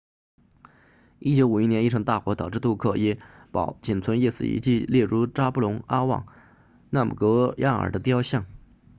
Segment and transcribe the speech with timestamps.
[1.19, 3.19] 1951年一场大火导致杜克耶
[3.51, 6.25] 堡仅存一丝遗迹例如扎布隆阿旺
[6.89, 8.45] 纳姆格亚尔 zhabdrung ngawang namgyal 的雕像